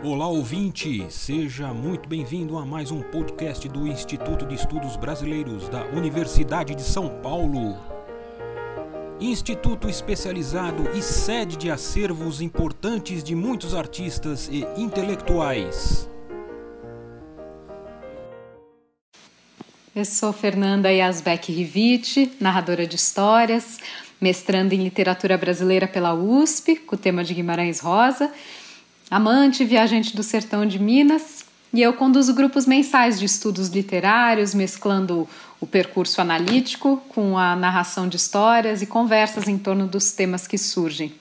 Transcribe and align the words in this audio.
Olá 0.00 0.28
ouvinte, 0.28 1.04
seja 1.10 1.74
muito 1.74 2.08
bem-vindo 2.08 2.56
a 2.56 2.64
mais 2.64 2.92
um 2.92 3.02
podcast 3.02 3.68
do 3.68 3.84
Instituto 3.84 4.46
de 4.46 4.54
Estudos 4.54 4.96
Brasileiros 4.96 5.68
da 5.68 5.84
Universidade 5.86 6.72
de 6.76 6.82
São 6.82 7.20
Paulo. 7.20 7.76
Instituto 9.20 9.88
especializado 9.88 10.88
e 10.96 11.02
sede 11.02 11.56
de 11.56 11.68
acervos 11.68 12.40
importantes 12.40 13.24
de 13.24 13.34
muitos 13.34 13.74
artistas 13.74 14.48
e 14.52 14.64
intelectuais. 14.80 16.08
Eu 19.96 20.04
sou 20.04 20.32
Fernanda 20.32 20.92
Yasbeck 20.92 21.50
Rivite, 21.50 22.36
narradora 22.38 22.86
de 22.86 22.94
histórias, 22.94 23.80
mestrando 24.20 24.74
em 24.74 24.78
literatura 24.84 25.36
brasileira 25.36 25.88
pela 25.88 26.14
USP, 26.14 26.76
com 26.76 26.94
o 26.94 26.98
tema 26.98 27.24
de 27.24 27.34
Guimarães 27.34 27.80
Rosa 27.80 28.32
amante 29.10 29.64
viajante 29.64 30.14
do 30.14 30.22
sertão 30.22 30.66
de 30.66 30.78
Minas, 30.78 31.44
e 31.72 31.82
eu 31.82 31.92
conduzo 31.92 32.34
grupos 32.34 32.66
mensais 32.66 33.18
de 33.18 33.26
estudos 33.26 33.68
literários, 33.68 34.54
mesclando 34.54 35.28
o 35.60 35.66
percurso 35.66 36.20
analítico 36.20 37.02
com 37.08 37.36
a 37.36 37.54
narração 37.54 38.08
de 38.08 38.16
histórias 38.16 38.80
e 38.80 38.86
conversas 38.86 39.48
em 39.48 39.58
torno 39.58 39.86
dos 39.86 40.12
temas 40.12 40.46
que 40.46 40.56
surgem. 40.56 41.12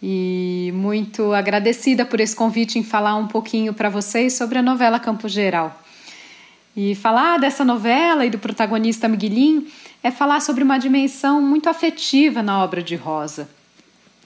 E 0.00 0.72
muito 0.74 1.32
agradecida 1.32 2.04
por 2.04 2.20
esse 2.20 2.34
convite 2.34 2.78
em 2.78 2.84
falar 2.84 3.16
um 3.16 3.26
pouquinho 3.26 3.72
para 3.72 3.88
vocês 3.88 4.34
sobre 4.34 4.58
a 4.58 4.62
novela 4.62 5.00
Campo 5.00 5.28
Geral. 5.28 5.80
E 6.76 6.94
falar 6.94 7.38
dessa 7.38 7.64
novela 7.64 8.24
e 8.24 8.30
do 8.30 8.38
protagonista 8.38 9.08
Miguelinho 9.08 9.66
é 10.02 10.10
falar 10.10 10.40
sobre 10.40 10.64
uma 10.64 10.78
dimensão 10.78 11.40
muito 11.42 11.68
afetiva 11.68 12.42
na 12.42 12.62
obra 12.62 12.82
de 12.82 12.96
Rosa. 12.96 13.48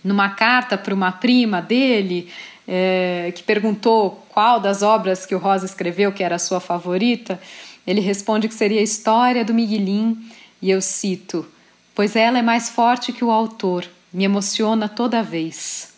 Numa 0.05 0.31
carta 0.31 0.79
para 0.79 0.95
uma 0.95 1.13
prima 1.13 1.61
dele, 1.61 2.29
é, 2.67 3.33
que 3.35 3.43
perguntou 3.43 4.27
qual 4.29 4.59
das 4.59 4.83
obras 4.83 5.25
que 5.25 5.35
o 5.35 5.39
Rosa 5.39 5.67
escreveu 5.67 6.13
que 6.13 6.23
era 6.23 6.37
a 6.37 6.39
sua 6.39 6.61
favorita, 6.61 7.41
ele 7.87 8.01
responde 8.01 8.49
que 8.49 8.55
seria 8.55 8.81
a 8.81 8.85
história 8.85 9.45
do 9.45 9.55
Miguelim, 9.55 10.19
e 10.61 10.71
eu 10.71 10.81
cito: 10.83 11.47
Pois 11.95 12.17
ela 12.17 12.39
é 12.39 12.43
mais 12.43 12.69
forte 12.69 13.13
que 13.13 13.25
o 13.25 13.31
autor, 13.31 13.87
me 14.13 14.25
emociona 14.25 14.89
toda 14.89 15.23
vez. 15.23 15.95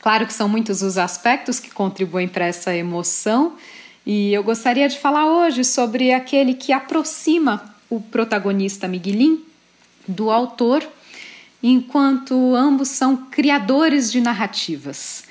Claro 0.00 0.26
que 0.26 0.32
são 0.32 0.48
muitos 0.48 0.82
os 0.82 0.96
aspectos 0.96 1.60
que 1.60 1.70
contribuem 1.70 2.28
para 2.28 2.46
essa 2.46 2.74
emoção, 2.74 3.54
e 4.04 4.32
eu 4.32 4.42
gostaria 4.42 4.88
de 4.88 4.98
falar 4.98 5.26
hoje 5.26 5.64
sobre 5.64 6.12
aquele 6.12 6.54
que 6.54 6.72
aproxima 6.72 7.74
o 7.90 8.00
protagonista 8.00 8.88
Miguelim 8.88 9.44
do 10.06 10.30
autor, 10.30 10.86
enquanto 11.62 12.54
ambos 12.54 12.88
são 12.88 13.16
criadores 13.16 14.10
de 14.10 14.20
narrativas. 14.20 15.25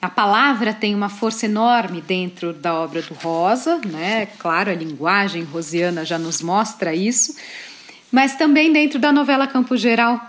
A 0.00 0.08
palavra 0.08 0.72
tem 0.72 0.94
uma 0.94 1.08
força 1.08 1.46
enorme 1.46 2.00
dentro 2.00 2.52
da 2.52 2.72
obra 2.72 3.02
do 3.02 3.14
Rosa, 3.14 3.80
né? 3.84 4.26
Claro, 4.38 4.70
a 4.70 4.74
linguagem 4.74 5.42
rosiana 5.42 6.04
já 6.04 6.16
nos 6.16 6.40
mostra 6.40 6.94
isso, 6.94 7.34
mas 8.10 8.36
também 8.36 8.72
dentro 8.72 9.00
da 9.00 9.12
novela 9.12 9.48
Campo 9.48 9.76
Geral. 9.76 10.20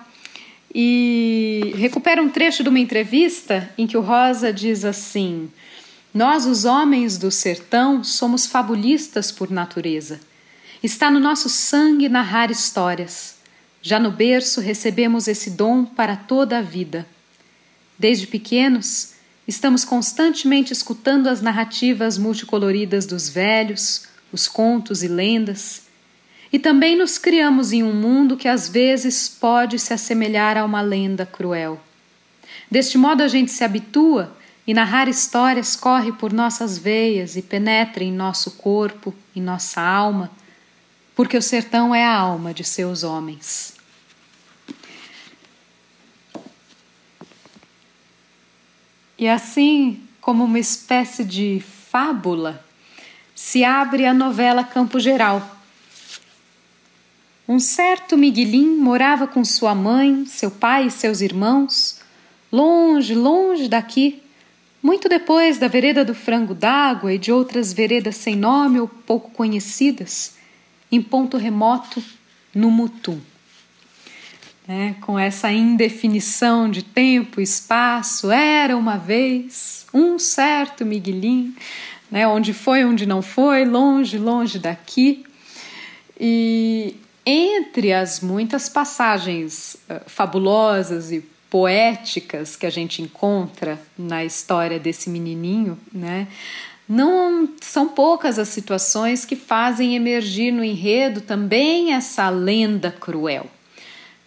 E 0.74 1.72
recupera 1.78 2.20
um 2.22 2.30
trecho 2.30 2.64
de 2.64 2.70
uma 2.70 2.80
entrevista 2.80 3.70
em 3.78 3.86
que 3.86 3.96
o 3.96 4.02
Rosa 4.02 4.52
diz 4.52 4.84
assim: 4.84 5.52
Nós, 6.12 6.48
os 6.48 6.66
homens 6.66 7.20
do 7.20 7.30
sertão, 7.30 8.04
somos 8.04 8.48
fabulistas 8.48 9.32
por 9.32 9.52
natureza. 9.52 10.20
Está 10.82 11.12
no 11.12 11.20
nosso 11.20 11.48
sangue 11.48 12.10
narrar 12.10 12.50
histórias. 12.50 13.38
Já 13.84 14.00
no 14.00 14.12
berço 14.12 14.62
recebemos 14.62 15.28
esse 15.28 15.52
dom 15.52 15.86
para 15.86 16.16
toda 16.16 16.58
a 16.58 16.62
vida. 16.62 17.08
Desde 17.98 18.26
pequenos, 18.26 19.19
Estamos 19.50 19.84
constantemente 19.84 20.72
escutando 20.72 21.26
as 21.26 21.42
narrativas 21.42 22.20
multicoloridas 22.20 23.08
dos 23.08 23.30
velhos, 23.30 24.04
os 24.32 24.48
contos 24.48 25.02
e 25.02 25.08
lendas, 25.08 25.88
e 26.54 26.60
também 26.60 26.96
nos 26.96 27.18
criamos 27.18 27.74
em 27.74 27.82
um 27.82 27.92
mundo 27.92 28.38
que 28.38 28.48
às 28.48 28.70
vezes 28.70 29.28
pode 29.28 29.80
se 29.80 29.92
assemelhar 29.92 30.56
a 30.56 30.64
uma 30.64 30.82
lenda 30.82 31.26
cruel. 31.26 31.82
Deste 32.70 32.96
modo 32.96 33.24
a 33.24 33.28
gente 33.28 33.52
se 33.52 33.64
habitua 33.64 34.38
e 34.68 34.74
narrar 34.76 35.10
histórias 35.10 35.76
corre 35.76 36.12
por 36.12 36.32
nossas 36.32 36.78
veias 36.78 37.36
e 37.36 37.42
penetra 37.42 38.04
em 38.04 38.14
nosso 38.14 38.52
corpo, 38.52 39.16
em 39.36 39.42
nossa 39.42 39.82
alma, 39.82 40.30
porque 41.16 41.36
o 41.36 41.42
sertão 41.42 41.96
é 41.96 42.06
a 42.06 42.16
alma 42.16 42.54
de 42.54 42.64
seus 42.64 43.04
homens. 43.04 43.79
E 49.20 49.28
assim, 49.28 50.00
como 50.22 50.46
uma 50.46 50.58
espécie 50.58 51.26
de 51.26 51.62
fábula, 51.92 52.66
se 53.36 53.66
abre 53.66 54.06
a 54.06 54.14
novela 54.14 54.64
Campo 54.64 54.98
Geral. 54.98 55.58
Um 57.46 57.60
certo 57.60 58.18
Miguelim 58.18 58.78
morava 58.78 59.28
com 59.28 59.44
sua 59.44 59.76
mãe, 59.76 60.26
seu 60.26 60.50
pai 60.50 60.88
e 60.88 60.92
seus 60.92 61.20
irmãos, 61.20 62.00
longe, 62.50 63.14
longe 63.14 63.68
daqui, 63.68 64.24
muito 64.82 65.10
depois 65.10 65.58
da 65.58 65.68
vereda 65.68 66.06
do 66.06 66.16
Frango 66.16 66.56
d'Água 66.56 67.14
e 67.14 67.18
de 67.18 67.30
outras 67.30 67.74
veredas 67.74 68.16
sem 68.16 68.38
nome 68.38 68.80
ou 68.80 68.88
pouco 68.88 69.32
conhecidas, 69.32 70.38
em 70.90 71.02
ponto 71.02 71.36
remoto 71.36 72.02
no 72.56 72.72
Mutum 72.72 73.20
né, 74.70 74.96
com 75.02 75.18
essa 75.18 75.52
indefinição 75.52 76.70
de 76.70 76.84
tempo 76.84 77.42
e 77.42 77.44
espaço. 77.44 78.30
Era 78.30 78.78
uma 78.78 78.98
vez 78.98 79.88
um 79.92 80.20
certo 80.20 80.86
Miguelim, 80.86 81.56
né, 82.12 82.28
onde 82.28 82.54
foi, 82.54 82.86
onde 82.86 83.08
não 83.08 83.24
foi, 83.24 83.66
longe, 83.66 84.20
longe 84.20 84.60
daqui. 84.60 85.26
E 86.20 86.96
entre 87.26 87.92
as 87.92 88.20
muitas 88.20 88.70
passagens 88.70 89.76
uh, 89.90 90.08
fabulosas 90.08 91.12
e 91.12 91.26
poéticas 91.50 92.56
que 92.56 92.68
a 92.68 92.70
gente 92.70 93.02
encontra 93.02 93.82
na 93.98 94.24
história 94.24 94.80
desse 94.80 95.10
menininho, 95.10 95.80
né? 95.92 96.28
Não 96.88 97.50
são 97.60 97.88
poucas 97.88 98.38
as 98.38 98.50
situações 98.50 99.26
que 99.26 99.36
fazem 99.36 99.96
emergir 99.96 100.52
no 100.52 100.64
enredo 100.64 101.22
também 101.22 101.94
essa 101.94 102.30
lenda 102.30 102.92
cruel 102.92 103.48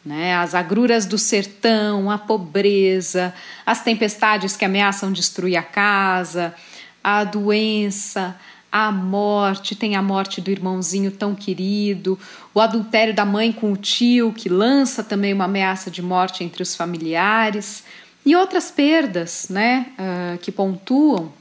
né? 0.05 0.35
As 0.35 0.55
agruras 0.55 1.07
do 1.07 1.17
sertão, 1.17 2.11
a 2.11 2.19
pobreza, 2.19 3.35
as 3.65 3.83
tempestades 3.83 4.57
que 4.57 4.65
ameaçam 4.65 5.13
destruir 5.13 5.57
a 5.57 5.63
casa, 5.63 6.55
a 7.03 7.25
doença, 7.25 8.37
a 8.71 8.91
morte, 8.91 9.75
tem 9.75 9.97
a 9.97 10.03
morte 10.03 10.41
do 10.41 10.51
irmãozinho 10.51 11.11
tão 11.11 11.35
querido, 11.35 12.19
o 12.55 12.61
adultério 12.61 13.15
da 13.15 13.25
mãe 13.25 13.53
com 13.53 13.73
o 13.73 13.77
tio, 13.77 14.33
que 14.33 14.49
lança 14.49 15.05
também 15.05 15.33
uma 15.33 15.45
ameaça 15.45 15.91
de 15.91 16.01
morte 16.01 16.43
entre 16.43 16.63
os 16.63 16.75
familiares, 16.75 17.85
e 18.25 18.35
outras 18.35 18.71
perdas 18.71 19.49
né, 19.51 19.87
uh, 19.99 20.39
que 20.39 20.51
pontuam 20.51 21.33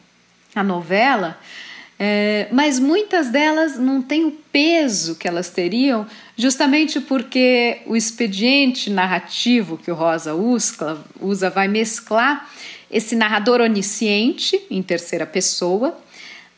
a 0.54 0.64
novela 0.64 1.38
é, 2.04 2.48
mas 2.52 2.80
muitas 2.80 3.30
delas 3.30 3.78
não 3.78 4.02
têm 4.02 4.26
o 4.26 4.32
peso 4.52 5.14
que 5.14 5.28
elas 5.28 5.52
teriam, 5.52 6.08
justamente 6.36 7.00
porque 7.00 7.82
o 7.86 7.96
expediente 7.96 8.90
narrativo 8.90 9.78
que 9.78 9.92
o 9.92 9.94
Rosa 9.94 10.34
usa, 10.34 10.98
usa 11.20 11.52
vai 11.52 11.68
mesclar 11.68 12.50
esse 12.90 13.16
narrador 13.16 13.62
onisciente, 13.62 14.60
em 14.72 14.82
terceira 14.82 15.28
pessoa, 15.28 15.96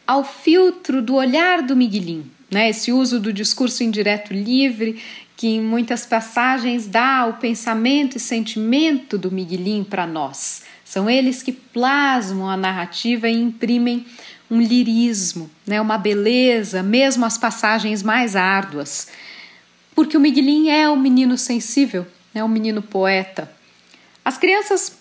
ao 0.07 0.23
filtro 0.23 1.01
do 1.01 1.15
olhar 1.15 1.61
do 1.61 1.75
Miguelim, 1.75 2.23
né? 2.49 2.69
esse 2.69 2.93
uso 2.93 3.19
do 3.19 3.33
discurso 3.33 3.83
indireto 3.83 4.33
livre 4.33 5.01
que 5.35 5.47
em 5.47 5.61
muitas 5.61 6.05
passagens 6.05 6.87
dá 6.87 7.25
o 7.25 7.33
pensamento 7.33 8.15
e 8.15 8.19
sentimento 8.21 9.17
do 9.17 9.29
Miguelim 9.29 9.83
para 9.83 10.07
nós. 10.07 10.63
São 10.93 11.09
eles 11.09 11.41
que 11.41 11.51
plasmam 11.51 12.47
a 12.47 12.55
narrativa 12.55 13.27
e 13.27 13.33
imprimem 13.33 14.05
um 14.47 14.61
lirismo, 14.61 15.49
né, 15.65 15.81
uma 15.81 15.97
beleza, 15.97 16.83
mesmo 16.83 17.25
as 17.25 17.35
passagens 17.35 18.03
mais 18.03 18.35
árduas. 18.35 19.07
Porque 19.95 20.15
o 20.15 20.19
Miguelim 20.19 20.69
é 20.69 20.87
um 20.87 20.95
menino 20.95 21.35
sensível, 21.35 22.05
é 22.31 22.43
um 22.43 22.47
menino 22.47 22.79
poeta. 22.79 23.51
As 24.23 24.37
crianças, 24.37 24.95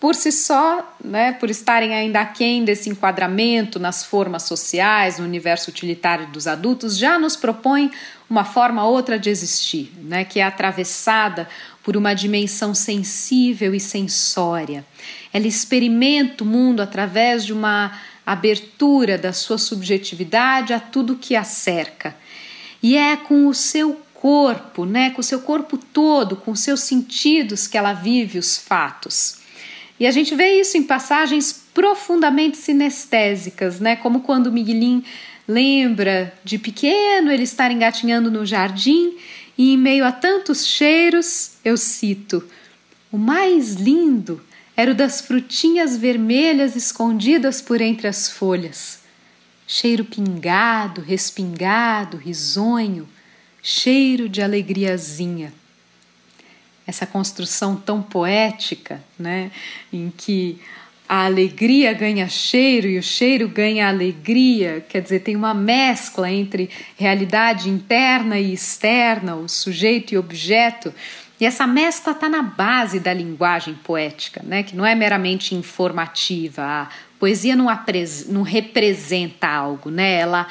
por 0.00 0.16
si 0.16 0.32
só, 0.32 0.96
né, 1.04 1.30
por 1.30 1.48
estarem 1.48 1.94
ainda 1.94 2.20
aquém 2.20 2.64
desse 2.64 2.90
enquadramento 2.90 3.78
nas 3.78 4.02
formas 4.02 4.42
sociais, 4.42 5.20
no 5.20 5.24
universo 5.24 5.70
utilitário 5.70 6.26
dos 6.32 6.48
adultos, 6.48 6.98
já 6.98 7.16
nos 7.16 7.36
propõem 7.36 7.92
uma 8.28 8.44
forma 8.44 8.84
outra 8.84 9.18
de 9.18 9.30
existir, 9.30 9.92
né, 10.02 10.24
que 10.24 10.40
é 10.40 10.42
atravessada 10.42 11.48
por 11.82 11.96
uma 11.96 12.12
dimensão 12.12 12.74
sensível 12.74 13.74
e 13.74 13.80
sensória. 13.80 14.84
Ela 15.32 15.46
experimenta 15.46 16.44
o 16.44 16.46
mundo 16.46 16.80
através 16.80 17.44
de 17.44 17.52
uma 17.52 17.98
abertura 18.26 19.16
da 19.16 19.32
sua 19.32 19.56
subjetividade 19.56 20.74
a 20.74 20.80
tudo 20.80 21.16
que 21.16 21.34
a 21.34 21.44
cerca. 21.44 22.14
E 22.82 22.96
é 22.96 23.16
com 23.16 23.46
o 23.46 23.54
seu 23.54 24.00
corpo, 24.12 24.84
né, 24.84 25.10
com 25.10 25.20
o 25.20 25.24
seu 25.24 25.40
corpo 25.40 25.78
todo, 25.78 26.36
com 26.36 26.50
os 26.50 26.60
seus 26.60 26.80
sentidos 26.80 27.66
que 27.66 27.78
ela 27.78 27.94
vive 27.94 28.38
os 28.38 28.58
fatos. 28.58 29.38
E 29.98 30.06
a 30.06 30.10
gente 30.10 30.34
vê 30.34 30.60
isso 30.60 30.76
em 30.76 30.82
passagens 30.82 31.64
profundamente 31.74 32.56
sinestésicas, 32.56 33.80
né? 33.80 33.96
Como 33.96 34.20
quando 34.20 34.52
Miguelin 34.52 35.04
lembra 35.48 36.34
de 36.44 36.58
pequeno 36.58 37.32
ele 37.32 37.44
estar 37.44 37.72
engatinhando 37.72 38.30
no 38.30 38.44
jardim 38.44 39.16
e 39.56 39.72
em 39.72 39.76
meio 39.78 40.04
a 40.04 40.12
tantos 40.12 40.66
cheiros, 40.66 41.52
eu 41.64 41.76
cito: 41.78 42.44
o 43.10 43.16
mais 43.16 43.72
lindo 43.74 44.40
era 44.76 44.92
o 44.92 44.94
das 44.94 45.22
frutinhas 45.22 45.96
vermelhas 45.96 46.76
escondidas 46.76 47.62
por 47.62 47.80
entre 47.80 48.06
as 48.06 48.28
folhas. 48.28 49.00
Cheiro 49.66 50.04
pingado, 50.04 51.00
respingado, 51.00 52.16
risonho, 52.16 53.08
cheiro 53.62 54.28
de 54.28 54.40
alegriazinha. 54.40 55.52
Essa 56.86 57.04
construção 57.04 57.76
tão 57.76 58.00
poética, 58.00 59.02
né, 59.18 59.50
em 59.92 60.10
que 60.16 60.58
a 61.08 61.24
alegria 61.24 61.94
ganha 61.94 62.28
cheiro 62.28 62.86
e 62.86 62.98
o 62.98 63.02
cheiro 63.02 63.48
ganha 63.48 63.88
alegria, 63.88 64.84
quer 64.86 65.00
dizer, 65.00 65.20
tem 65.20 65.34
uma 65.34 65.54
mescla 65.54 66.30
entre 66.30 66.68
realidade 66.98 67.70
interna 67.70 68.38
e 68.38 68.52
externa, 68.52 69.34
o 69.34 69.48
sujeito 69.48 70.12
e 70.12 70.18
objeto. 70.18 70.92
E 71.40 71.46
essa 71.46 71.66
mescla 71.66 72.12
está 72.12 72.28
na 72.28 72.42
base 72.42 73.00
da 73.00 73.14
linguagem 73.14 73.72
poética, 73.72 74.42
né? 74.44 74.62
que 74.62 74.76
não 74.76 74.84
é 74.84 74.94
meramente 74.94 75.54
informativa. 75.54 76.62
A 76.62 76.88
poesia 77.18 77.56
não, 77.56 77.68
não 78.26 78.42
representa 78.42 79.48
algo, 79.48 79.90
né? 79.90 80.14
ela 80.14 80.46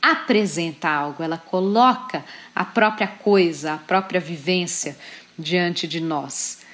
apresenta 0.00 0.88
algo, 0.88 1.20
ela 1.20 1.38
coloca 1.38 2.24
a 2.54 2.64
própria 2.64 3.08
coisa, 3.08 3.72
a 3.72 3.78
própria 3.78 4.20
vivência 4.20 4.96
diante 5.36 5.88
de 5.88 6.00
nós. 6.00 6.64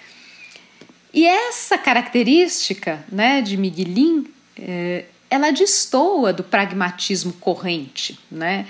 E 1.12 1.26
essa 1.26 1.76
característica 1.76 3.04
né, 3.10 3.42
de 3.42 3.56
Miguelin, 3.56 4.26
é, 4.58 5.04
ela 5.28 5.50
destoa 5.50 6.32
do 6.32 6.42
pragmatismo 6.42 7.32
corrente, 7.34 8.18
né? 8.30 8.66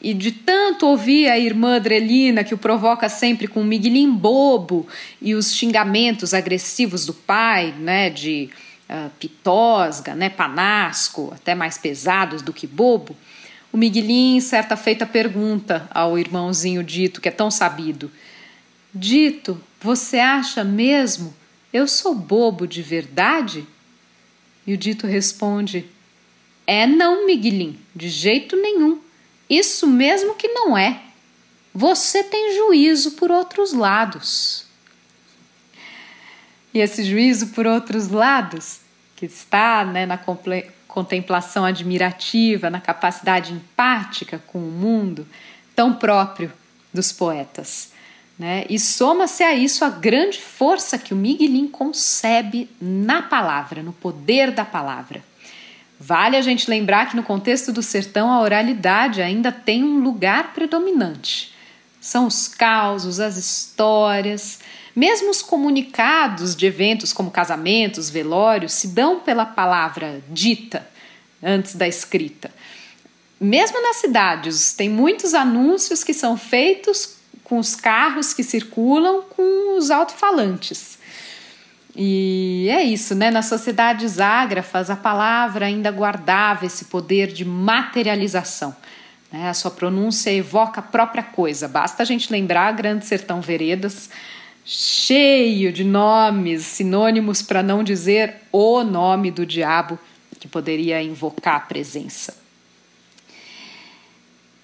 E 0.00 0.12
de 0.14 0.30
tanto 0.30 0.86
ouvir 0.86 1.28
a 1.28 1.38
irmã 1.38 1.76
Adrelina, 1.76 2.44
que 2.44 2.54
o 2.54 2.58
provoca 2.58 3.08
sempre 3.08 3.48
com 3.48 3.60
um 3.60 3.64
Miguelin 3.64 4.10
bobo 4.12 4.86
e 5.20 5.34
os 5.34 5.54
xingamentos 5.54 6.34
agressivos 6.34 7.06
do 7.06 7.14
pai, 7.14 7.74
né, 7.78 8.10
de 8.10 8.50
uh, 8.90 9.10
pitosga, 9.18 10.14
né, 10.14 10.28
panasco, 10.28 11.32
até 11.34 11.54
mais 11.54 11.78
pesados 11.78 12.42
do 12.42 12.52
que 12.52 12.66
bobo, 12.66 13.16
o 13.72 13.76
Miguelin, 13.76 14.38
certa 14.40 14.76
feita, 14.76 15.06
pergunta 15.06 15.88
ao 15.90 16.18
irmãozinho 16.18 16.84
Dito, 16.84 17.20
que 17.20 17.28
é 17.28 17.32
tão 17.32 17.50
sabido: 17.50 18.10
Dito, 18.94 19.60
você 19.80 20.18
acha 20.18 20.62
mesmo 20.62 21.34
eu 21.76 21.86
sou 21.86 22.14
bobo 22.14 22.66
de 22.66 22.82
verdade? 22.82 23.66
E 24.66 24.72
o 24.72 24.76
dito 24.76 25.06
responde: 25.06 25.86
É 26.66 26.86
não, 26.86 27.26
Miguelim, 27.26 27.78
de 27.94 28.08
jeito 28.08 28.56
nenhum. 28.56 29.00
Isso 29.48 29.86
mesmo 29.86 30.34
que 30.34 30.48
não 30.48 30.76
é. 30.76 31.02
Você 31.74 32.24
tem 32.24 32.56
juízo 32.56 33.12
por 33.12 33.30
outros 33.30 33.72
lados. 33.72 34.66
E 36.72 36.80
esse 36.80 37.04
juízo 37.04 37.48
por 37.48 37.66
outros 37.66 38.08
lados, 38.08 38.80
que 39.14 39.26
está 39.26 39.84
né, 39.84 40.04
na 40.04 40.18
contemplação 40.88 41.64
admirativa, 41.64 42.68
na 42.68 42.80
capacidade 42.80 43.52
empática 43.52 44.42
com 44.46 44.58
o 44.58 44.72
mundo, 44.72 45.26
tão 45.74 45.94
próprio 45.94 46.52
dos 46.92 47.12
poetas. 47.12 47.92
Né? 48.38 48.66
E 48.68 48.78
soma-se 48.78 49.42
a 49.42 49.54
isso 49.54 49.84
a 49.84 49.88
grande 49.88 50.40
força 50.40 50.98
que 50.98 51.14
o 51.14 51.16
Miguelin 51.16 51.68
concebe 51.68 52.68
na 52.80 53.22
palavra, 53.22 53.82
no 53.82 53.92
poder 53.92 54.50
da 54.50 54.64
palavra. 54.64 55.24
Vale 55.98 56.36
a 56.36 56.42
gente 56.42 56.68
lembrar 56.68 57.08
que 57.08 57.16
no 57.16 57.22
contexto 57.22 57.72
do 57.72 57.82
sertão 57.82 58.30
a 58.30 58.42
oralidade 58.42 59.22
ainda 59.22 59.50
tem 59.50 59.82
um 59.82 60.00
lugar 60.00 60.52
predominante. 60.52 61.54
São 61.98 62.26
os 62.26 62.46
causos, 62.46 63.18
as 63.18 63.38
histórias, 63.38 64.60
mesmo 64.94 65.30
os 65.30 65.40
comunicados 65.40 66.54
de 66.54 66.66
eventos 66.66 67.12
como 67.12 67.30
casamentos, 67.30 68.10
velórios, 68.10 68.74
se 68.74 68.88
dão 68.88 69.20
pela 69.20 69.46
palavra 69.46 70.22
dita 70.28 70.86
antes 71.42 71.74
da 71.74 71.88
escrita. 71.88 72.50
Mesmo 73.40 73.82
nas 73.82 73.96
cidades, 73.96 74.72
tem 74.74 74.88
muitos 74.88 75.34
anúncios 75.34 76.04
que 76.04 76.14
são 76.14 76.36
feitos 76.36 77.15
com 77.46 77.58
os 77.58 77.76
carros 77.76 78.34
que 78.34 78.42
circulam 78.42 79.22
com 79.22 79.78
os 79.78 79.88
alto-falantes. 79.88 80.98
E 81.94 82.66
é 82.68 82.82
isso, 82.82 83.14
né? 83.14 83.30
Nas 83.30 83.46
sociedades 83.46 84.18
ágrafas, 84.18 84.90
a 84.90 84.96
palavra 84.96 85.66
ainda 85.66 85.92
guardava 85.92 86.66
esse 86.66 86.86
poder 86.86 87.28
de 87.28 87.44
materialização. 87.44 88.74
Né? 89.30 89.48
A 89.48 89.54
sua 89.54 89.70
pronúncia 89.70 90.32
evoca 90.32 90.80
a 90.80 90.82
própria 90.82 91.22
coisa. 91.22 91.68
Basta 91.68 92.02
a 92.02 92.06
gente 92.06 92.32
lembrar 92.32 92.72
Grande 92.72 93.06
Sertão 93.06 93.40
Veredas, 93.40 94.10
cheio 94.64 95.72
de 95.72 95.84
nomes, 95.84 96.64
sinônimos 96.64 97.42
para 97.42 97.62
não 97.62 97.84
dizer 97.84 98.38
o 98.50 98.82
nome 98.82 99.30
do 99.30 99.46
diabo 99.46 99.96
que 100.40 100.48
poderia 100.48 101.00
invocar 101.00 101.54
a 101.54 101.60
presença. 101.60 102.36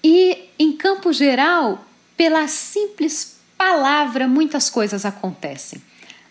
E 0.03 0.49
em 0.59 0.73
campo 0.73 1.13
geral, 1.13 1.85
pela 2.15 2.47
simples 2.47 3.37
palavra, 3.57 4.27
muitas 4.27 4.69
coisas 4.69 5.05
acontecem. 5.05 5.81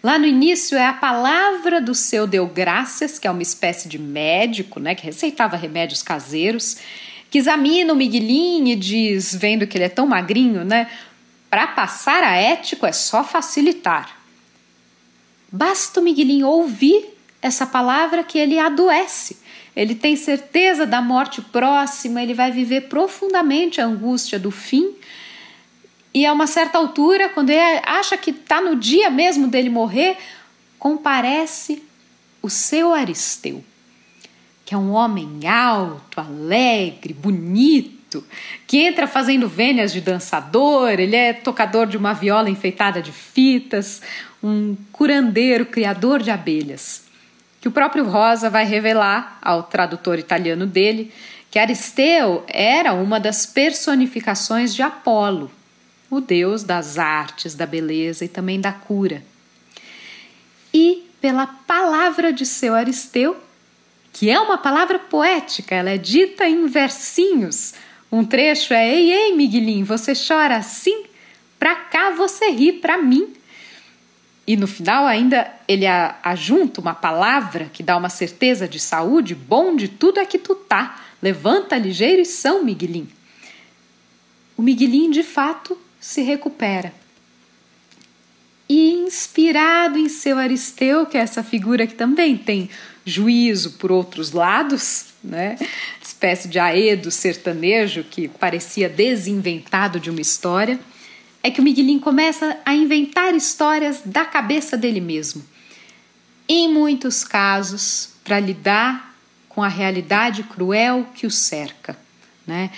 Lá 0.03 0.19
no 0.19 0.27
início 0.27 0.77
é 0.77 0.85
a 0.85 0.93
palavra 0.93 1.81
do 1.81 1.95
seu 1.95 2.27
deu 2.27 2.47
graças, 2.47 3.19
que 3.19 3.27
é 3.27 3.31
uma 3.31 3.43
espécie 3.43 3.89
de 3.89 3.99
médico, 3.99 4.81
né, 4.81 4.95
que 4.95 5.05
receitava 5.05 5.57
remédios 5.57 6.03
caseiros, 6.03 6.77
que 7.31 7.39
examina 7.39 7.93
o 7.93 7.97
Miguelinho 7.97 8.69
e 8.69 8.77
diz, 8.77 9.35
vendo 9.35 9.67
que 9.67 9.79
ele 9.79 9.85
é 9.85 9.89
tão 9.89 10.07
magrinho, 10.07 10.65
né, 10.65 10.91
para 11.49 11.69
passar 11.69 12.23
a 12.25 12.35
ético 12.37 12.85
é 12.85 12.93
só 12.93 13.23
facilitar. 13.23 14.19
Basta 15.51 16.01
o 16.01 16.03
Miguelinho 16.03 16.49
ouvir 16.49 17.17
essa 17.41 17.67
palavra 17.67 18.25
que 18.25 18.39
ele 18.39 18.59
adoece. 18.59 19.39
Ele 19.75 19.95
tem 19.95 20.17
certeza 20.17 20.85
da 20.85 21.01
morte 21.01 21.41
próxima, 21.41 22.23
ele 22.23 22.35
vai 22.35 22.51
viver 22.51 22.83
profundamente 22.83 23.81
a 23.81 23.87
angústia 23.87 24.39
do 24.39 24.51
fim 24.51 24.95
e 26.15 26.27
a 26.27 26.33
uma 26.33 26.47
certa 26.47 26.79
altura, 26.79 27.31
quando 27.31 27.51
ele 27.51 27.81
acha 27.85 28.17
que 28.17 28.31
está 28.31 28.61
no 28.61 28.77
dia 28.77 29.09
mesmo 29.11 29.49
dele 29.49 29.71
morrer, 29.71 30.19
comparece 30.79 31.83
o 32.43 32.51
seu 32.51 32.93
Aristeu, 32.93 33.65
que 34.65 34.75
é 34.75 34.79
um 34.79 34.93
homem 34.93 35.47
alto, 35.47 36.21
alegre, 36.21 37.15
bonito, 37.15 38.25
que 38.67 38.79
entra 38.79 39.07
fazendo 39.07 39.49
vênias 39.49 39.93
de 39.93 40.01
dançador, 40.01 40.91
ele 40.91 41.17
é 41.17 41.33
tocador 41.33 41.87
de 41.87 41.97
uma 41.97 42.13
viola 42.13 42.51
enfeitada 42.51 43.01
de 43.01 43.13
fitas, 43.13 44.03
um 44.43 44.77
curandeiro, 44.91 45.65
criador 45.65 46.23
de 46.23 46.31
abelhas. 46.31 47.05
Que 47.61 47.69
o 47.69 47.73
próprio 47.73 48.05
Rosa 48.05 48.51
vai 48.51 48.67
revelar 48.67 49.39
ao 49.41 49.63
tradutor 49.63 50.19
italiano 50.19 50.67
dele 50.67 51.13
que 51.51 51.59
Aristeu 51.59 52.45
era 52.49 52.95
uma 52.95 53.21
das 53.21 53.45
personificações 53.45 54.75
de 54.75 54.83
Apolo, 54.83 55.51
o 56.13 56.21
deus 56.21 56.63
das 56.63 56.99
artes, 56.99 57.55
da 57.55 57.65
beleza 57.65 58.23
e 58.23 58.29
também 58.29 58.61
da 58.61 58.71
cura. 58.71 59.25
E 60.73 61.09
pela 61.23 61.47
palavra 61.47 62.31
de 62.31 62.45
seu 62.45 62.75
Aristeu, 62.75 63.35
que 64.13 64.29
é 64.29 64.39
uma 64.39 64.59
palavra 64.59 64.99
poética, 64.99 65.75
ela 65.75 65.89
é 65.89 65.97
dita 65.97 66.47
em 66.47 66.67
versinhos. 66.67 67.73
Um 68.11 68.27
trecho 68.27 68.75
é: 68.75 68.95
Ei, 68.95 69.11
ei, 69.11 69.35
Miguelinho, 69.35 69.87
você 69.87 70.13
chora 70.13 70.57
assim? 70.57 71.05
Pra 71.59 71.75
cá 71.75 72.11
você 72.11 72.51
ri, 72.51 72.75
pra 72.75 72.99
mim. 72.99 73.33
E 74.47 74.55
no 74.55 74.67
final 74.67 75.07
ainda 75.07 75.51
ele 75.67 75.87
ajunta 75.87 76.83
uma 76.83 76.95
palavra 76.95 77.71
que 77.73 77.83
dá 77.83 77.97
uma 77.97 78.11
certeza 78.11 78.69
de 78.69 78.79
saúde, 78.79 79.35
bom 79.35 79.75
de 79.75 79.89
tudo 79.89 80.21
é 80.21 80.27
que 80.27 80.39
tu 80.39 80.55
tá. 80.55 81.01
Levanta 81.23 81.79
ligeiro 81.79 82.21
e 82.21 82.27
são, 82.27 82.63
Miguelinho. 82.63 83.09
O 84.59 84.63
Miguelinho, 84.63 85.11
de 85.11 85.23
fato, 85.23 85.79
se 86.03 86.21
recupera. 86.21 86.93
E 88.69 88.91
inspirado 88.95 89.97
em 89.97 90.09
seu 90.09 90.37
Aristeu, 90.37 91.07
que 91.07 91.17
é 91.17 91.21
essa 91.21 91.45
figura 91.45 91.87
que 91.87 91.95
também 91.95 92.37
tem 92.37 92.69
juízo 93.05 93.73
por 93.73 93.93
outros 93.93 94.33
lados, 94.33 95.07
né? 95.23 95.57
espécie 96.03 96.49
de 96.49 96.59
aedo 96.59 97.11
sertanejo 97.11 98.05
que 98.05 98.27
parecia 98.27 98.89
desinventado 98.89 100.01
de 100.01 100.11
uma 100.11 100.21
história, 100.21 100.79
é 101.43 101.51
que 101.51 101.61
o 101.61 101.65
Miguelinho 101.65 102.01
começa 102.01 102.59
a 102.65 102.75
inventar 102.75 103.35
histórias 103.35 104.03
da 104.05 104.25
cabeça 104.25 104.77
dele 104.77 105.01
mesmo. 105.01 105.45
Em 106.49 106.69
muitos 106.69 107.23
casos, 107.23 108.11
para 108.25 108.41
lidar 108.41 109.15
com 109.49 109.63
a 109.63 109.69
realidade 109.69 110.43
cruel 110.45 111.07
que 111.15 111.27
o 111.27 111.31
cerca. 111.31 111.97
Né? 112.47 112.71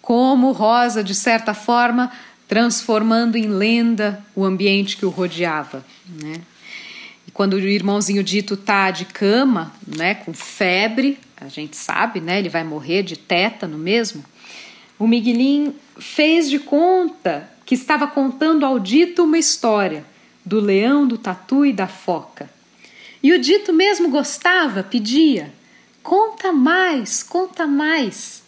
Como 0.00 0.52
Rosa, 0.52 1.02
de 1.02 1.14
certa 1.14 1.54
forma, 1.54 2.10
transformando 2.52 3.36
em 3.36 3.46
lenda 3.46 4.22
o 4.36 4.44
ambiente 4.44 4.98
que 4.98 5.06
o 5.06 5.08
rodeava. 5.08 5.82
Né? 6.06 6.34
E 7.26 7.30
quando 7.30 7.54
o 7.54 7.58
irmãozinho 7.58 8.22
dito 8.22 8.58
tá 8.58 8.90
de 8.90 9.06
cama, 9.06 9.72
né, 9.86 10.16
com 10.16 10.34
febre, 10.34 11.18
a 11.34 11.48
gente 11.48 11.78
sabe, 11.78 12.20
né, 12.20 12.40
ele 12.40 12.50
vai 12.50 12.62
morrer 12.62 13.04
de 13.04 13.16
tétano 13.16 13.78
mesmo. 13.78 14.22
O 14.98 15.06
Miguelim 15.06 15.74
fez 15.98 16.50
de 16.50 16.58
conta 16.58 17.50
que 17.64 17.74
estava 17.74 18.06
contando 18.06 18.66
ao 18.66 18.78
dito 18.78 19.24
uma 19.24 19.38
história 19.38 20.04
do 20.44 20.60
leão, 20.60 21.08
do 21.08 21.16
tatu 21.16 21.64
e 21.64 21.72
da 21.72 21.88
foca. 21.88 22.50
E 23.22 23.32
o 23.32 23.40
dito 23.40 23.72
mesmo 23.72 24.10
gostava, 24.10 24.82
pedia: 24.82 25.54
conta 26.02 26.52
mais, 26.52 27.22
conta 27.22 27.66
mais. 27.66 28.42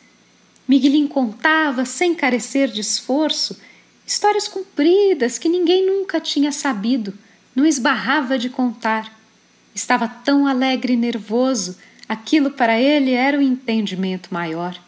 Miguelim 0.68 1.06
contava, 1.06 1.86
sem 1.86 2.14
carecer 2.14 2.68
de 2.68 2.82
esforço, 2.82 3.58
histórias 4.06 4.46
compridas 4.48 5.38
que 5.38 5.48
ninguém 5.48 5.86
nunca 5.86 6.20
tinha 6.20 6.52
sabido, 6.52 7.14
não 7.54 7.64
esbarrava 7.64 8.38
de 8.38 8.50
contar. 8.50 9.18
Estava 9.74 10.06
tão 10.06 10.46
alegre 10.46 10.92
e 10.92 10.96
nervoso, 10.96 11.76
aquilo 12.08 12.50
para 12.50 12.78
ele 12.78 13.12
era 13.12 13.36
o 13.36 13.40
um 13.40 13.42
entendimento 13.42 14.32
maior. 14.32 14.78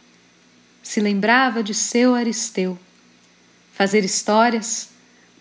Se 0.83 1.01
lembrava 1.01 1.63
de 1.63 1.75
seu 1.75 2.15
Aristeu. 2.15 2.79
Fazer 3.73 4.05
histórias, 4.05 4.91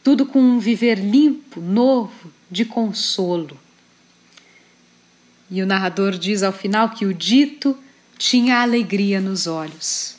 tudo 0.04 0.26
com 0.26 0.40
um 0.40 0.60
viver 0.60 1.00
limpo, 1.00 1.62
novo, 1.62 2.32
de 2.50 2.66
consolo. 2.66 3.58
E 5.50 5.62
o 5.62 5.66
narrador 5.66 6.18
diz 6.18 6.44
ao 6.44 6.52
final 6.52 6.90
que 6.90 7.06
o 7.06 7.14
dito 7.14 7.78
tinha 8.18 8.62
alegria 8.62 9.22
nos 9.22 9.46
olhos. 9.48 10.15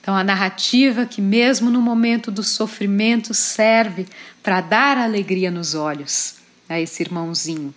Então, 0.00 0.16
a 0.16 0.24
narrativa 0.24 1.04
que, 1.04 1.20
mesmo 1.20 1.70
no 1.70 1.80
momento 1.80 2.30
do 2.30 2.42
sofrimento, 2.42 3.34
serve 3.34 4.06
para 4.42 4.60
dar 4.60 4.96
alegria 4.96 5.50
nos 5.50 5.74
olhos 5.74 6.36
a 6.68 6.80
esse 6.80 7.02
irmãozinho. 7.02 7.74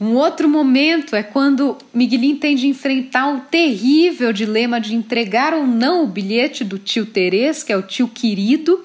Um 0.00 0.14
outro 0.14 0.48
momento 0.48 1.16
é 1.16 1.22
quando 1.22 1.78
Miguelinho 1.92 2.36
tem 2.36 2.56
de 2.56 2.66
enfrentar 2.66 3.32
o 3.32 3.40
terrível 3.40 4.32
dilema 4.32 4.80
de 4.80 4.94
entregar 4.94 5.54
ou 5.54 5.66
não 5.66 6.04
o 6.04 6.06
bilhete 6.06 6.64
do 6.64 6.78
tio 6.78 7.06
Terês, 7.06 7.62
que 7.62 7.72
é 7.72 7.76
o 7.76 7.82
tio 7.82 8.08
querido, 8.08 8.84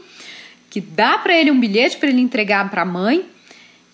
que 0.69 0.79
dá 0.79 1.17
para 1.17 1.35
ele 1.35 1.51
um 1.51 1.59
bilhete 1.59 1.97
para 1.97 2.09
ele 2.09 2.21
entregar 2.21 2.69
para 2.69 2.83
a 2.83 2.85
mãe 2.85 3.25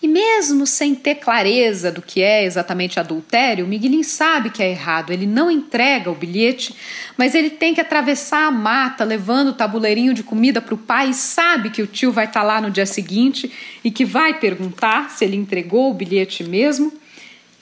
e 0.02 0.06
mesmo 0.06 0.66
sem 0.66 0.94
ter 0.94 1.16
clareza 1.16 1.90
do 1.90 2.02
que 2.02 2.22
é 2.22 2.44
exatamente 2.44 3.00
adultério, 3.00 3.64
o 3.64 3.68
Miguelin 3.68 4.02
sabe 4.02 4.50
que 4.50 4.62
é 4.62 4.70
errado. 4.70 5.10
Ele 5.10 5.26
não 5.26 5.50
entrega 5.50 6.10
o 6.10 6.14
bilhete, 6.14 6.74
mas 7.16 7.34
ele 7.34 7.48
tem 7.48 7.74
que 7.74 7.80
atravessar 7.80 8.46
a 8.46 8.50
mata 8.50 9.04
levando 9.04 9.48
o 9.48 9.52
tabuleirinho 9.54 10.12
de 10.12 10.22
comida 10.22 10.60
para 10.60 10.74
o 10.74 10.78
pai 10.78 11.10
e 11.10 11.14
sabe 11.14 11.70
que 11.70 11.80
o 11.80 11.86
tio 11.86 12.12
vai 12.12 12.26
estar 12.26 12.40
tá 12.40 12.46
lá 12.46 12.60
no 12.60 12.70
dia 12.70 12.84
seguinte 12.84 13.50
e 13.82 13.90
que 13.90 14.04
vai 14.04 14.38
perguntar 14.38 15.10
se 15.10 15.24
ele 15.24 15.36
entregou 15.36 15.90
o 15.90 15.94
bilhete 15.94 16.44
mesmo. 16.44 16.92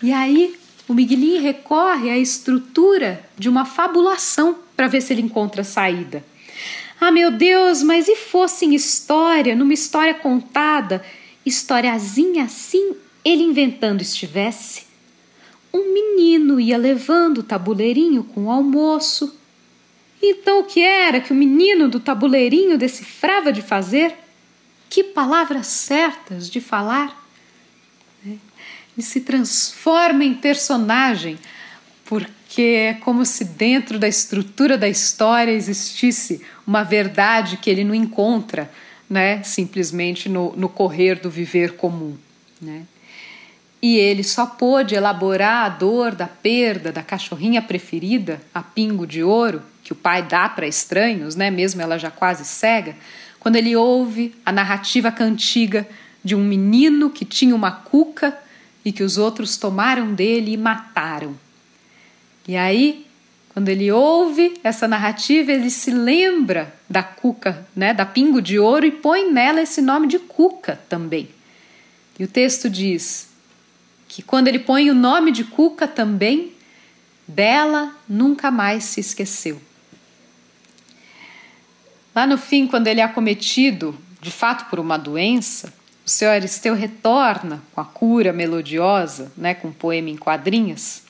E 0.03 0.13
aí 0.13 0.57
o 0.89 0.93
Miguelin 0.93 1.39
recorre 1.39 2.11
à 2.11 2.19
estrutura 2.19 3.25
de 3.39 3.49
uma 3.49 3.65
fabulação 3.65 4.59
para 4.77 4.89
ver 4.89 5.01
se 5.01 5.13
ele 5.13 5.23
encontra 5.23 5.63
saída. 5.63 6.25
Ah, 7.01 7.13
meu 7.13 7.31
Deus, 7.31 7.83
mas 7.83 8.09
e 8.09 8.17
fosse 8.17 8.65
em 8.65 8.75
história, 8.75 9.55
numa 9.55 9.73
história 9.73 10.15
contada? 10.15 11.05
Historiazinha 11.45 12.45
assim 12.45 12.95
ele 13.25 13.43
inventando 13.43 14.03
estivesse. 14.03 14.85
Um 15.73 15.93
menino 15.93 16.61
ia 16.61 16.77
levando 16.77 17.39
o 17.39 17.43
tabuleirinho 17.43 18.23
com 18.23 18.45
o 18.45 18.51
almoço. 18.51 19.37
Então 20.23 20.61
o 20.61 20.65
que 20.65 20.81
era 20.81 21.21
que 21.21 21.33
o 21.33 21.37
menino 21.37 21.89
do 21.89 21.99
tabuleirinho 21.99 22.79
decifrava 22.79 23.53
de 23.53 23.63
fazer? 23.63 24.15
Que 24.89 25.03
palavras 25.03 25.67
certas 25.67 26.49
de 26.49 26.61
falar! 26.61 27.27
Né? 28.25 28.39
E 28.97 29.03
se 29.03 29.23
transforma 29.23 30.25
em 30.25 30.35
personagem, 30.35 31.39
porque 32.05 32.63
é 32.63 32.95
como 32.95 33.25
se 33.27 33.45
dentro 33.45 33.99
da 33.99 34.07
estrutura 34.07 34.79
da 34.79 34.89
história 34.89 35.51
existisse 35.51 36.41
uma 36.67 36.85
verdade 36.85 37.57
que 37.57 37.69
ele 37.69 37.83
não 37.83 37.95
encontra 37.95 38.71
né, 39.09 39.43
simplesmente 39.43 40.29
no, 40.29 40.55
no 40.57 40.69
correr 40.69 41.21
do 41.21 41.31
viver 41.31 41.77
comum. 41.77 42.17
Né? 42.61 42.83
E 43.83 43.97
ele 43.97 44.25
só 44.25 44.47
pôde 44.47 44.95
elaborar 44.95 45.67
a 45.67 45.69
dor 45.69 46.15
da 46.15 46.27
perda 46.27 46.91
da 46.91 47.03
cachorrinha 47.03 47.61
preferida, 47.61 48.41
a 48.55 48.63
pingo 48.63 49.07
de 49.07 49.23
ouro, 49.23 49.63
que 49.83 49.93
o 49.93 49.97
pai 49.97 50.23
dá 50.23 50.49
para 50.49 50.67
estranhos, 50.67 51.37
né, 51.37 51.51
mesmo 51.51 51.83
ela 51.83 51.99
já 51.99 52.11
quase 52.11 52.45
cega, 52.45 52.97
quando 53.39 53.57
ele 53.57 53.77
ouve 53.77 54.35
a 54.45 54.51
narrativa 54.51 55.13
cantiga 55.13 55.87
de 56.25 56.35
um 56.35 56.43
menino 56.43 57.11
que 57.11 57.27
tinha 57.27 57.55
uma 57.55 57.71
cuca 57.71 58.37
e 58.83 58.91
que 58.91 59.03
os 59.03 59.19
outros 59.19 59.59
tomaram 59.59 60.15
dele 60.15 60.53
e 60.53 60.57
mataram. 60.57 61.37
E 62.49 62.57
aí 62.57 63.04
quando 63.55 63.69
ele 63.69 63.93
ouve 63.93 64.59
essa 64.65 64.89
narrativa, 64.89 65.53
ele 65.53 65.71
se 65.71 65.93
lembra 65.93 66.75
da 66.91 67.05
Cuca, 67.05 67.65
né, 67.75 67.95
da 67.95 68.05
Pingo 68.05 68.43
de 68.43 68.59
Ouro 68.59 68.85
e 68.85 68.91
põe 68.91 69.31
nela 69.31 69.63
esse 69.63 69.81
nome 69.81 70.09
de 70.09 70.19
Cuca 70.19 70.81
também. 70.89 71.29
E 72.19 72.25
o 72.25 72.29
texto 72.29 72.69
diz 72.69 73.29
que 74.09 74.23
quando 74.23 74.49
ele 74.49 74.59
põe 74.59 74.91
o 74.91 74.95
nome 74.95 75.31
de 75.31 75.45
Cuca 75.45 75.87
também, 75.87 76.53
dela 77.29 77.97
nunca 78.09 78.51
mais 78.51 78.83
se 78.83 78.99
esqueceu. 78.99 79.63
Lá 82.13 82.27
no 82.27 82.37
fim, 82.37 82.67
quando 82.67 82.89
ele 82.89 83.01
é 83.01 83.05
acometido, 83.05 83.97
de 84.21 84.33
fato 84.33 84.69
por 84.69 84.81
uma 84.81 84.97
doença, 84.97 85.73
o 86.05 86.11
seu 86.11 86.29
Aristeu 86.29 86.75
retorna 86.75 87.63
com 87.73 87.81
a 87.81 87.85
cura 87.85 88.33
melodiosa, 88.33 89.31
né, 89.37 89.55
com 89.55 89.69
um 89.69 89.73
poema 89.73 90.11
em 90.11 90.17
quadrinhas. 90.17 91.05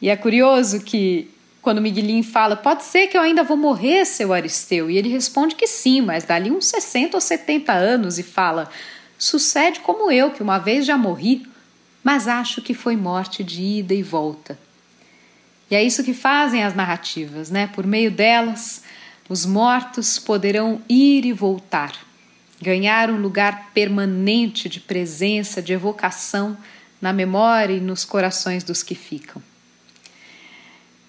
E 0.00 0.08
é 0.08 0.16
curioso 0.16 0.80
que 0.80 1.28
quando 1.62 1.80
Miguelinho 1.80 2.24
fala, 2.24 2.56
pode 2.56 2.84
ser 2.84 3.06
que 3.08 3.16
eu 3.16 3.20
ainda 3.20 3.42
vou 3.42 3.56
morrer, 3.56 4.04
seu 4.06 4.32
Aristeu. 4.32 4.90
E 4.90 4.96
ele 4.96 5.08
responde 5.10 5.54
que 5.54 5.66
sim, 5.66 6.00
mas 6.00 6.24
dali 6.24 6.50
uns 6.50 6.66
60 6.66 7.16
ou 7.16 7.20
70 7.20 7.72
anos 7.72 8.18
e 8.18 8.22
fala, 8.22 8.70
sucede 9.18 9.80
como 9.80 10.10
eu, 10.10 10.30
que 10.30 10.42
uma 10.42 10.58
vez 10.58 10.86
já 10.86 10.96
morri, 10.96 11.46
mas 12.02 12.26
acho 12.26 12.62
que 12.62 12.72
foi 12.72 12.96
morte 12.96 13.44
de 13.44 13.62
ida 13.62 13.92
e 13.92 14.02
volta. 14.02 14.58
E 15.70 15.74
é 15.74 15.82
isso 15.82 16.02
que 16.02 16.14
fazem 16.14 16.64
as 16.64 16.74
narrativas, 16.74 17.50
né? 17.50 17.66
Por 17.66 17.86
meio 17.86 18.10
delas, 18.10 18.82
os 19.28 19.44
mortos 19.44 20.18
poderão 20.18 20.80
ir 20.88 21.26
e 21.26 21.32
voltar, 21.32 21.92
ganhar 22.60 23.10
um 23.10 23.20
lugar 23.20 23.70
permanente 23.72 24.68
de 24.68 24.80
presença, 24.80 25.60
de 25.60 25.74
evocação 25.74 26.56
na 27.00 27.12
memória 27.12 27.74
e 27.74 27.80
nos 27.80 28.04
corações 28.04 28.64
dos 28.64 28.82
que 28.82 28.94
ficam. 28.94 29.49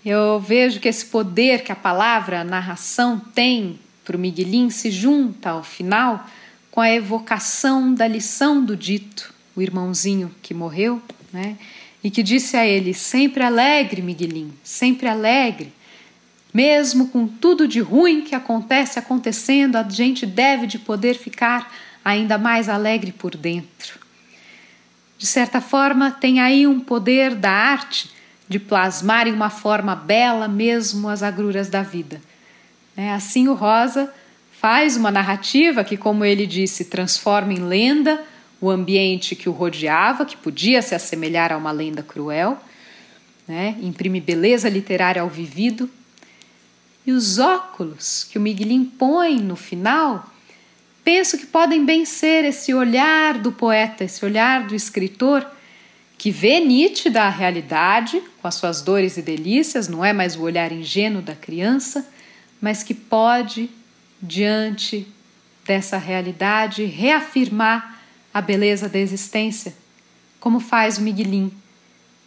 Eu 0.03 0.39
vejo 0.39 0.79
que 0.79 0.87
esse 0.87 1.05
poder 1.05 1.63
que 1.63 1.71
a 1.71 1.75
palavra, 1.75 2.41
a 2.41 2.43
narração 2.43 3.19
tem 3.19 3.79
para 4.03 4.17
o 4.17 4.19
Miguelin 4.19 4.69
se 4.69 4.89
junta 4.89 5.51
ao 5.51 5.63
final 5.63 6.27
com 6.71 6.81
a 6.81 6.89
evocação 6.89 7.93
da 7.93 8.07
lição 8.07 8.63
do 8.63 8.75
dito, 8.75 9.33
o 9.55 9.61
irmãozinho 9.61 10.33
que 10.41 10.53
morreu, 10.53 11.01
né? 11.31 11.57
E 12.03 12.09
que 12.09 12.23
disse 12.23 12.57
a 12.57 12.65
ele: 12.65 12.93
sempre 12.93 13.43
alegre, 13.43 14.01
Miguelin, 14.01 14.51
sempre 14.63 15.07
alegre. 15.07 15.71
Mesmo 16.53 17.07
com 17.07 17.27
tudo 17.27 17.67
de 17.67 17.79
ruim 17.79 18.21
que 18.21 18.35
acontece 18.35 18.97
acontecendo, 18.97 19.75
a 19.75 19.87
gente 19.87 20.25
deve 20.25 20.65
de 20.65 20.79
poder 20.79 21.13
ficar 21.13 21.71
ainda 22.03 22.37
mais 22.37 22.67
alegre 22.67 23.11
por 23.11 23.37
dentro. 23.37 23.99
De 25.17 25.27
certa 25.27 25.61
forma, 25.61 26.09
tem 26.09 26.41
aí 26.41 26.65
um 26.65 26.79
poder 26.79 27.35
da 27.35 27.51
arte 27.51 28.09
de 28.51 28.59
plasmar 28.59 29.27
em 29.27 29.33
uma 29.33 29.49
forma 29.49 29.95
bela 29.95 30.45
mesmo 30.45 31.07
as 31.07 31.23
agruras 31.23 31.69
da 31.69 31.81
vida. 31.81 32.21
É, 32.97 33.13
assim, 33.13 33.47
o 33.47 33.53
Rosa 33.53 34.13
faz 34.59 34.97
uma 34.97 35.09
narrativa 35.09 35.85
que, 35.85 35.95
como 35.95 36.25
ele 36.25 36.45
disse, 36.45 36.85
transforma 36.85 37.53
em 37.53 37.59
lenda 37.59 38.21
o 38.59 38.69
ambiente 38.69 39.35
que 39.35 39.47
o 39.47 39.53
rodeava, 39.53 40.25
que 40.25 40.35
podia 40.35 40.81
se 40.81 40.93
assemelhar 40.93 41.53
a 41.53 41.57
uma 41.57 41.71
lenda 41.71 42.03
cruel, 42.03 42.59
né? 43.47 43.75
imprime 43.81 44.19
beleza 44.19 44.67
literária 44.67 45.21
ao 45.21 45.29
vivido. 45.29 45.89
E 47.07 47.13
os 47.13 47.39
óculos 47.39 48.27
que 48.29 48.37
o 48.37 48.41
Miguelin 48.41 48.83
põe 48.83 49.39
no 49.39 49.55
final, 49.55 50.29
penso 51.05 51.37
que 51.37 51.45
podem 51.45 51.83
bem 51.85 52.03
ser 52.03 52.43
esse 52.43 52.73
olhar 52.73 53.39
do 53.39 53.51
poeta, 53.51 54.03
esse 54.03 54.23
olhar 54.25 54.67
do 54.67 54.75
escritor 54.75 55.47
que 56.21 56.29
vê 56.29 56.59
nítida 56.59 57.23
a 57.23 57.29
realidade, 57.29 58.21
com 58.39 58.47
as 58.47 58.53
suas 58.53 58.83
dores 58.83 59.17
e 59.17 59.23
delícias, 59.23 59.87
não 59.87 60.05
é 60.05 60.13
mais 60.13 60.35
o 60.35 60.43
olhar 60.43 60.71
ingênuo 60.71 61.19
da 61.19 61.33
criança, 61.33 62.07
mas 62.61 62.83
que 62.83 62.93
pode, 62.93 63.71
diante 64.21 65.07
dessa 65.65 65.97
realidade, 65.97 66.85
reafirmar 66.85 67.99
a 68.31 68.39
beleza 68.39 68.87
da 68.87 68.99
existência, 68.99 69.73
como 70.39 70.59
faz 70.59 70.99
o 70.99 71.01
Miguelim, 71.01 71.51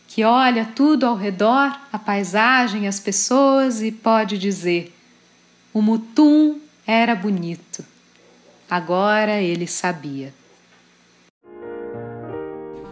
que 0.08 0.24
olha 0.24 0.64
tudo 0.74 1.06
ao 1.06 1.14
redor, 1.14 1.80
a 1.92 1.96
paisagem, 1.96 2.88
as 2.88 2.98
pessoas 2.98 3.80
e 3.80 3.92
pode 3.92 4.38
dizer: 4.38 4.92
o 5.72 5.80
mutum 5.80 6.58
era 6.84 7.14
bonito. 7.14 7.84
Agora 8.68 9.40
ele 9.40 9.68
sabia. 9.68 10.34